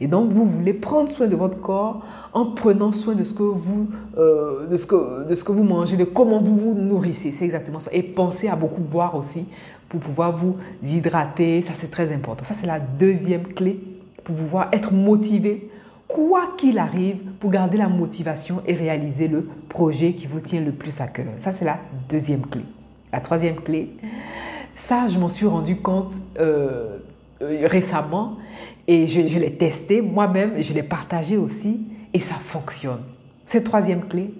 Et 0.00 0.08
donc, 0.08 0.32
vous 0.32 0.44
voulez 0.44 0.74
prendre 0.74 1.08
soin 1.08 1.28
de 1.28 1.36
votre 1.36 1.60
corps 1.60 2.04
en 2.32 2.46
prenant 2.46 2.90
soin 2.90 3.14
de 3.14 3.22
ce 3.22 3.32
que 3.32 3.44
vous, 3.44 3.88
euh, 4.18 4.66
de 4.66 4.76
ce 4.76 4.86
que, 4.86 5.28
de 5.28 5.34
ce 5.34 5.44
que 5.44 5.52
vous 5.52 5.62
mangez, 5.62 5.96
de 5.96 6.04
comment 6.04 6.40
vous 6.40 6.56
vous 6.56 6.74
nourrissez. 6.74 7.30
C'est 7.30 7.44
exactement 7.44 7.78
ça. 7.78 7.90
Et 7.92 8.02
pensez 8.02 8.48
à 8.48 8.56
beaucoup 8.56 8.80
boire 8.80 9.14
aussi 9.14 9.46
pour 9.88 10.00
pouvoir 10.00 10.36
vous 10.36 10.56
hydrater. 10.82 11.62
Ça, 11.62 11.72
c'est 11.74 11.90
très 11.90 12.12
important. 12.12 12.44
Ça, 12.44 12.54
c'est 12.54 12.66
la 12.66 12.80
deuxième 12.80 13.44
clé 13.44 13.78
pour 14.24 14.34
pouvoir 14.34 14.68
être 14.72 14.92
motivé, 14.92 15.70
quoi 16.08 16.54
qu'il 16.58 16.78
arrive, 16.78 17.18
pour 17.38 17.50
garder 17.50 17.78
la 17.78 17.88
motivation 17.88 18.62
et 18.66 18.74
réaliser 18.74 19.28
le 19.28 19.48
projet 19.68 20.12
qui 20.12 20.26
vous 20.26 20.40
tient 20.40 20.60
le 20.60 20.72
plus 20.72 21.00
à 21.00 21.06
cœur. 21.06 21.26
Ça, 21.36 21.52
c'est 21.52 21.64
la 21.64 21.78
deuxième 22.08 22.46
clé. 22.46 22.62
La 23.12 23.20
troisième 23.20 23.56
clé, 23.56 23.90
ça, 24.74 25.08
je 25.08 25.18
m'en 25.18 25.28
suis 25.28 25.46
rendu 25.46 25.76
compte 25.76 26.12
euh, 26.38 26.98
euh, 27.42 27.66
récemment 27.66 28.36
et 28.88 29.06
je, 29.06 29.38
l'ai 29.38 29.52
testé 29.52 30.02
moi-même, 30.02 30.62
je 30.62 30.72
l'ai 30.72 30.82
partagé 30.82 31.36
aussi 31.36 31.80
et 32.12 32.18
ça 32.18 32.34
fonctionne. 32.34 33.02
Cette 33.46 33.64
troisième 33.64 34.02
clé, 34.02 34.32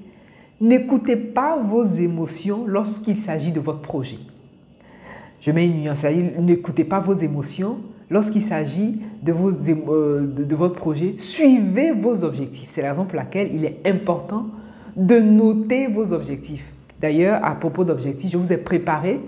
n'écoutez 0.61 1.17
pas 1.17 1.59
vos 1.59 1.85
émotions 1.85 2.65
lorsqu'il 2.67 3.17
s'agit 3.17 3.53
de 3.53 3.61
votre 3.61 3.81
projet. 3.81 4.19
Je 5.41 5.51
mets 5.51 5.67
une 5.67 5.83
nuance, 5.83 6.05
n'écoutez 6.05 6.85
pas 6.85 7.01
vos 7.01 7.15
émotions 7.15 7.79
lorsqu'il 8.11 8.43
s'agit 8.43 9.01
euh, 9.27 10.27
de, 10.27 10.55
votre 10.55 10.75
projet. 10.75 11.15
Suivez 11.19 11.93
vos 11.93 12.25
objectifs. 12.25 12.69
C'est 12.69 12.83
la 12.83 12.89
raison 12.89 13.05
pour 13.05 13.17
laquelle 13.17 13.51
il 13.55 13.65
est 13.65 13.81
important 13.87 14.47
de 14.97 15.19
noter 15.19 15.89
vos 15.89 16.13
objectifs. 16.13 16.73
D'ailleurs, 17.01 17.45
à 17.45 17.55
propos 17.55 17.85
d'objectifs, 17.85 18.31
je 18.31 18.37
vous 18.37 18.53
ai 18.53 18.59
préparé 18.59 19.19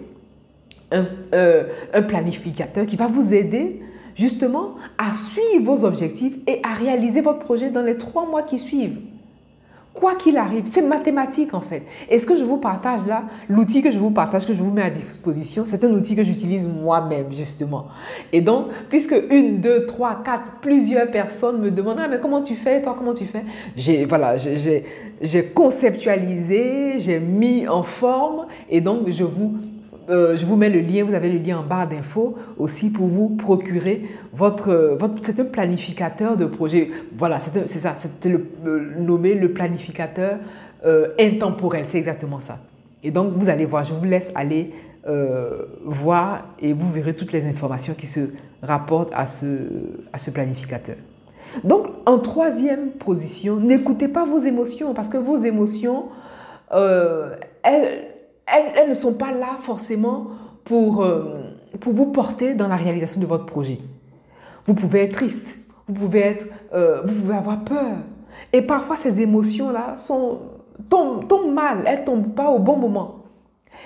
un, 0.93 1.07
euh, 1.35 1.65
un 1.93 2.03
planificateur 2.03 2.87
qui 2.87 2.97
va 2.97 3.07
vous 3.07 3.35
aider 3.35 3.81
justement 4.15 4.75
à 4.99 5.13
suivre 5.13 5.65
vos 5.65 5.85
objectifs 5.85 6.35
et 6.47 6.61
à 6.63 6.75
réaliser 6.75 7.21
votre 7.21 7.41
projet 7.41 7.71
dans 7.71 7.83
les 7.83 7.97
trois 7.97 8.27
mois 8.27 8.43
qui 8.43 8.59
suivent. 8.59 8.99
Quoi 9.95 10.17
qu'il 10.17 10.37
arrive, 10.39 10.65
c'est 10.67 10.83
mathématique 10.83 11.55
en 11.55 11.61
fait. 11.61 11.85
Et 12.11 12.19
ce 12.19 12.27
que 12.27 12.37
je 12.37 12.43
vous 12.43 12.57
partage 12.57 13.07
là, 13.07 13.27
l'outil 13.49 13.81
que 13.81 13.93
je 13.93 13.99
vous 14.01 14.11
partage, 14.11 14.45
que 14.45 14.53
je 14.53 14.61
vous 14.61 14.73
mets 14.73 14.83
à 14.83 14.91
disposition, 14.91 15.63
c'est 15.65 15.85
un 15.85 15.91
outil 15.91 16.17
que 16.17 16.25
j'utilise 16.25 16.67
moi-même 16.67 17.27
justement. 17.33 17.87
Et 18.33 18.41
donc, 18.41 18.67
puisque 18.89 19.15
une, 19.31 19.61
deux, 19.61 19.87
trois, 19.87 20.21
quatre, 20.25 20.57
plusieurs 20.61 21.09
personnes 21.13 21.61
me 21.61 21.71
demandent 21.71 22.01
ah 22.01 22.09
mais 22.09 22.19
comment 22.19 22.43
tu 22.43 22.57
fais, 22.57 22.83
toi 22.83 22.97
comment 22.99 23.15
tu 23.15 23.25
fais, 23.25 23.45
j'ai 23.77 24.05
voilà, 24.05 24.35
j'ai 24.37 25.45
conceptualisé, 25.55 26.99
j'ai 26.99 27.21
mis 27.21 27.69
en 27.69 27.85
forme 27.85 28.47
et 28.69 28.81
donc 28.81 29.09
je 29.09 29.23
vous 29.23 29.55
euh, 30.11 30.37
je 30.37 30.45
vous 30.45 30.57
mets 30.57 30.69
le 30.69 30.81
lien, 30.81 31.05
vous 31.05 31.15
avez 31.15 31.31
le 31.31 31.39
lien 31.39 31.59
en 31.59 31.63
barre 31.63 31.89
d'infos 31.89 32.35
aussi 32.59 32.91
pour 32.91 33.07
vous 33.07 33.31
procurer 33.31 34.03
votre, 34.33 34.99
c'est 35.23 35.41
un 35.41 35.45
planificateur 35.45 36.37
de 36.37 36.45
projet. 36.45 36.91
Voilà, 37.17 37.39
c'est 37.41 37.67
ça, 37.67 37.95
c'est 37.97 38.29
le, 38.29 38.47
nommé 38.99 39.35
le 39.35 39.53
planificateur 39.53 40.39
euh, 40.85 41.09
intemporel, 41.19 41.87
c'est 41.87 41.99
exactement 41.99 42.39
ça. 42.39 42.59
Et 43.03 43.11
donc 43.11 43.33
vous 43.35 43.49
allez 43.49 43.65
voir, 43.65 43.85
je 43.85 43.95
vous 43.95 44.05
laisse 44.05 44.31
aller 44.35 44.73
euh, 45.07 45.65
voir 45.85 46.49
et 46.61 46.73
vous 46.73 46.91
verrez 46.91 47.15
toutes 47.15 47.33
les 47.33 47.47
informations 47.47 47.95
qui 47.95 48.07
se 48.07 48.21
rapportent 48.63 49.13
à 49.15 49.27
ce, 49.27 49.47
à 50.13 50.19
ce 50.19 50.31
planificateur. 50.31 50.97
Donc 51.63 51.87
en 52.05 52.19
troisième 52.19 52.91
position, 52.91 53.57
n'écoutez 53.57 54.09
pas 54.09 54.25
vos 54.25 54.39
émotions 54.39 54.93
parce 54.93 55.09
que 55.09 55.19
vos 55.19 55.37
émotions, 55.37 56.07
elles 56.71 58.14
elles, 58.47 58.89
ne 58.89 58.95
sont 58.95 59.15
pas 59.15 59.33
là 59.33 59.57
forcément 59.61 60.29
pour, 60.65 61.03
euh, 61.03 61.53
pour 61.81 61.93
vous 61.93 62.07
porter 62.07 62.55
dans 62.55 62.69
la 62.69 62.77
réalisation 62.77 63.21
de 63.21 63.27
votre 63.27 63.47
projet. 63.47 63.79
Vous 64.67 64.75
pouvez 64.75 65.03
être 65.03 65.15
triste, 65.15 65.57
vous 65.89 65.95
pouvez, 65.95 66.21
être, 66.21 66.47
euh, 66.73 67.03
vous 67.05 67.15
pouvez 67.15 67.35
avoir 67.35 67.65
peur. 67.65 67.97
Et 68.53 68.63
parfois, 68.63 68.97
ces 68.97 69.21
émotions-là 69.21 69.97
sont, 69.99 70.39
tombent, 70.89 71.27
tombent 71.29 71.53
mal, 71.53 71.85
elles 71.87 72.01
ne 72.01 72.05
tombent 72.05 72.35
pas 72.35 72.49
au 72.49 72.59
bon 72.59 72.77
moment. 72.77 73.21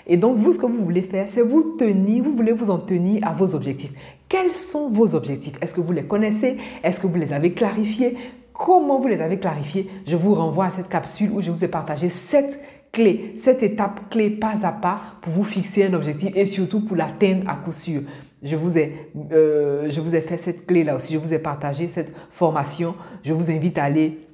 Et 0.07 0.17
donc, 0.17 0.37
vous, 0.37 0.53
ce 0.53 0.59
que 0.59 0.67
vous 0.67 0.83
voulez 0.85 1.03
faire, 1.03 1.29
c'est 1.29 1.43
vous 1.43 1.77
tenir, 1.79 2.23
vous 2.23 2.33
voulez 2.33 2.53
vous 2.53 2.71
en 2.71 2.79
tenir 2.79 3.27
à 3.27 3.33
vos 3.33 3.55
objectifs. 3.55 3.93
Quels 4.29 4.53
sont 4.53 4.89
vos 4.89 5.15
objectifs? 5.15 5.57
Est-ce 5.61 5.75
que 5.75 5.81
vous 5.81 5.93
les 5.93 6.05
connaissez? 6.05 6.59
Est-ce 6.83 7.01
que 7.01 7.07
vous 7.07 7.17
les 7.17 7.33
avez 7.33 7.53
clarifiés? 7.53 8.17
Comment 8.53 8.99
vous 8.99 9.09
les 9.09 9.21
avez 9.21 9.39
clarifiés? 9.39 9.89
Je 10.07 10.17
vous 10.17 10.35
renvoie 10.35 10.67
à 10.67 10.71
cette 10.71 10.89
capsule 10.89 11.31
où 11.33 11.41
je 11.41 11.51
vous 11.51 11.65
ai 11.65 11.69
partagé 11.69 12.09
sept 12.09 12.61
clé, 12.93 13.33
cette 13.37 13.63
étape 13.63 14.11
clé 14.11 14.31
pas 14.31 14.67
à 14.67 14.73
pas 14.73 15.01
pour 15.23 15.33
vous 15.33 15.45
fixer 15.45 15.85
un 15.85 15.95
objectif 15.95 16.31
et 16.35 16.47
surtout 16.47 16.85
pour 16.85 16.97
l'atteindre 16.97 17.49
à 17.49 17.57
coup 17.57 17.73
sûr. 17.73 18.03
Je 18.43 18.55
vous, 18.55 18.79
ai, 18.79 19.11
euh, 19.33 19.91
je 19.91 20.01
vous 20.01 20.15
ai 20.15 20.21
fait 20.21 20.37
cette 20.37 20.67
clé-là 20.67 20.95
aussi, 20.95 21.13
je 21.13 21.19
vous 21.19 21.35
ai 21.35 21.39
partagé 21.39 21.89
cette 21.89 22.13
formation. 22.31 22.95
Je 23.25 23.33
vous 23.33 23.51
invite 23.51 23.79
à 23.79 23.85
aller 23.85 24.27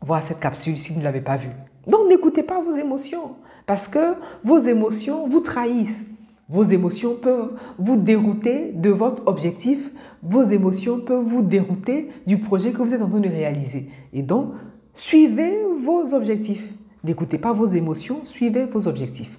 voir 0.00 0.22
cette 0.22 0.40
capsule 0.40 0.76
si 0.76 0.92
vous 0.92 0.98
ne 0.98 1.04
l'avez 1.04 1.20
pas 1.20 1.36
vue. 1.36 1.50
Donc 1.86 2.08
n'écoutez 2.08 2.42
pas 2.42 2.60
vos 2.60 2.76
émotions 2.76 3.36
parce 3.66 3.86
que 3.86 4.14
vos 4.42 4.58
émotions 4.58 5.28
vous 5.28 5.40
trahissent. 5.40 6.06
Vos 6.48 6.62
émotions 6.62 7.14
peuvent 7.14 7.54
vous 7.78 7.96
dérouter 7.96 8.72
de 8.72 8.90
votre 8.90 9.26
objectif. 9.26 9.90
Vos 10.22 10.44
émotions 10.44 11.00
peuvent 11.00 11.24
vous 11.24 11.42
dérouter 11.42 12.08
du 12.26 12.38
projet 12.38 12.70
que 12.70 12.82
vous 12.82 12.94
êtes 12.94 13.02
en 13.02 13.08
train 13.08 13.20
de 13.20 13.28
réaliser. 13.28 13.88
Et 14.12 14.22
donc, 14.22 14.52
suivez 14.94 15.56
vos 15.76 16.14
objectifs. 16.14 16.72
N'écoutez 17.06 17.38
pas 17.38 17.52
vos 17.52 17.66
émotions, 17.66 18.24
suivez 18.24 18.64
vos 18.64 18.88
objectifs. 18.88 19.38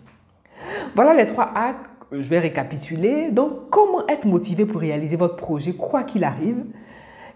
Voilà 0.96 1.14
les 1.14 1.26
trois 1.26 1.52
actes. 1.54 1.86
Je 2.14 2.30
vais 2.30 2.40
récapituler. 2.40 3.30
Donc, 3.32 3.70
comment 3.70 4.08
être 4.08 4.26
motivé 4.26 4.66
pour 4.66 4.80
réaliser 4.80 5.18
votre 5.18 5.36
projet, 5.36 5.74
quoi 5.74 6.04
qu'il 6.04 6.24
arrive? 6.24 6.64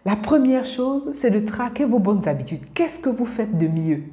La 0.05 0.15
première 0.15 0.65
chose, 0.65 1.11
c'est 1.15 1.31
de 1.31 1.41
traquer 1.41 1.83
vos 1.83 1.99
bonnes 1.99 2.29
habitudes. 2.29 2.61
Qu'est-ce 2.73 3.01
que 3.01 3.09
vous 3.09 3.25
faites 3.25 3.57
de 3.57 3.67
mieux? 3.67 4.03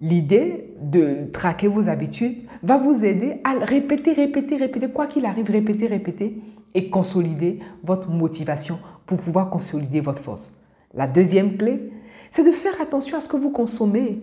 L'idée 0.00 0.74
de 0.80 1.30
traquer 1.32 1.68
vos 1.68 1.88
habitudes 1.88 2.38
va 2.64 2.76
vous 2.76 3.04
aider 3.04 3.40
à 3.44 3.52
répéter, 3.64 4.12
répéter, 4.12 4.56
répéter, 4.56 4.90
quoi 4.90 5.06
qu'il 5.06 5.26
arrive, 5.26 5.48
répéter, 5.48 5.86
répéter 5.86 6.42
et 6.74 6.90
consolider 6.90 7.60
votre 7.84 8.10
motivation 8.10 8.80
pour 9.06 9.18
pouvoir 9.18 9.48
consolider 9.48 10.00
votre 10.00 10.20
force. 10.22 10.56
La 10.92 11.06
deuxième 11.06 11.56
clé, 11.56 11.92
c'est 12.30 12.44
de 12.44 12.50
faire 12.50 12.80
attention 12.80 13.16
à 13.16 13.20
ce 13.20 13.28
que 13.28 13.36
vous 13.36 13.50
consommez. 13.50 14.20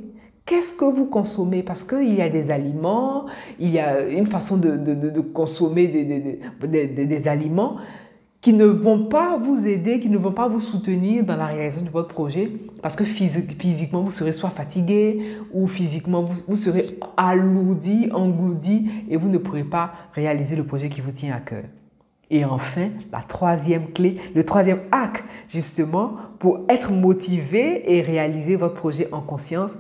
Qu'est-ce 0.48 0.74
que 0.74 0.86
vous 0.86 1.08
consommez? 1.08 1.62
Parce 1.62 1.84
qu'il 1.84 2.14
y 2.14 2.22
a 2.22 2.30
des 2.30 2.52
aliments, 2.52 3.26
il 3.60 3.70
y 3.70 3.80
a 3.80 4.08
une 4.08 4.28
façon 4.28 4.56
de, 4.56 5.20
consommer 5.20 5.88
des, 5.88 7.28
aliments 7.28 7.76
qui 8.40 8.54
ne 8.54 8.64
vont 8.64 9.08
pas 9.08 9.38
vous 9.38 9.68
aider, 9.68 10.00
qui 10.00 10.10
ne 10.10 10.18
vont 10.18 10.32
pas 10.32 10.48
vous 10.48 10.62
soutenir 10.62 11.26
dans 11.26 11.36
la 11.36 11.48
réalisation 11.48 11.82
de 11.82 11.90
votre 11.90 12.08
projet, 12.08 12.50
parce 12.82 12.96
que 12.96 13.04
physiquement, 13.04 14.02
vous 14.02 14.12
serez 14.12 14.32
soit 14.32 14.50
fatigué 14.50 15.36
ou 15.54 15.68
physiquement, 15.68 16.24
vous, 16.24 16.42
vous 16.48 16.56
serez 16.56 16.98
alourdi, 17.18 18.08
engloudi, 18.14 18.90
et 19.10 19.18
vous 19.18 19.28
ne 19.28 19.40
pourrez 19.40 19.66
pas 19.66 19.92
réaliser 20.14 20.56
le 20.56 20.64
projet 20.64 20.88
qui 20.88 21.02
vous 21.02 21.12
tient 21.12 21.36
à 21.36 21.42
cœur. 21.42 21.64
Et 22.30 22.46
enfin, 22.46 22.88
la 23.12 23.22
troisième 23.22 23.92
clé, 23.92 24.16
le 24.34 24.46
troisième 24.46 24.80
acte, 24.92 25.26
justement, 25.50 26.14
pour 26.40 26.62
être 26.70 26.94
motivé 26.94 27.98
et 27.98 28.00
réaliser 28.00 28.56
votre 28.56 28.76
projet 28.76 29.10
en 29.12 29.20
conscience, 29.20 29.78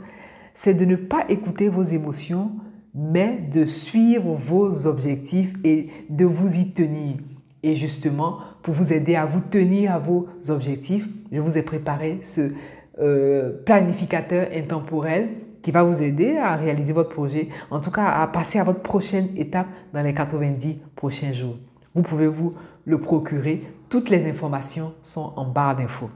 c'est 0.57 0.73
de 0.73 0.85
ne 0.85 0.95
pas 0.95 1.23
écouter 1.29 1.69
vos 1.69 1.83
émotions, 1.83 2.49
mais 2.95 3.47
de 3.53 3.63
suivre 3.65 4.33
vos 4.33 4.87
objectifs 4.87 5.53
et 5.63 5.87
de 6.09 6.25
vous 6.25 6.57
y 6.57 6.71
tenir. 6.71 7.17
Et 7.61 7.75
justement, 7.75 8.39
pour 8.63 8.73
vous 8.73 8.91
aider 8.91 9.15
à 9.15 9.27
vous 9.27 9.39
tenir 9.39 9.93
à 9.93 9.99
vos 9.99 10.25
objectifs, 10.49 11.07
je 11.31 11.39
vous 11.39 11.59
ai 11.59 11.61
préparé 11.61 12.19
ce 12.23 12.53
euh, 12.99 13.51
planificateur 13.65 14.47
intemporel 14.51 15.29
qui 15.61 15.69
va 15.69 15.83
vous 15.83 16.01
aider 16.01 16.37
à 16.37 16.55
réaliser 16.55 16.91
votre 16.91 17.09
projet, 17.09 17.49
en 17.69 17.79
tout 17.79 17.91
cas 17.91 18.07
à 18.07 18.25
passer 18.25 18.57
à 18.57 18.63
votre 18.63 18.81
prochaine 18.81 19.27
étape 19.37 19.67
dans 19.93 20.01
les 20.01 20.15
90 20.15 20.79
prochains 20.95 21.33
jours. 21.33 21.57
Vous 21.93 22.01
pouvez 22.01 22.27
vous 22.27 22.55
le 22.83 22.99
procurer. 22.99 23.61
Toutes 23.89 24.09
les 24.09 24.25
informations 24.25 24.95
sont 25.03 25.33
en 25.35 25.45
barre 25.45 25.75
d'infos. 25.75 26.09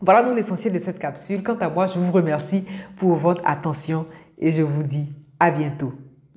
Voilà 0.00 0.22
donc 0.22 0.36
l'essentiel 0.36 0.72
de 0.72 0.78
cette 0.78 0.98
capsule. 0.98 1.42
Quant 1.42 1.56
à 1.56 1.68
moi, 1.68 1.86
je 1.86 1.98
vous 1.98 2.12
remercie 2.12 2.64
pour 2.96 3.16
votre 3.16 3.42
attention 3.46 4.06
et 4.38 4.50
je 4.50 4.62
vous 4.62 4.82
dis 4.82 5.08
à 5.38 5.50
bientôt. 5.50 5.92